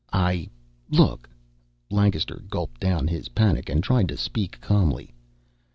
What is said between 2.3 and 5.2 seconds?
gulped down his panic and tried to speak calmly.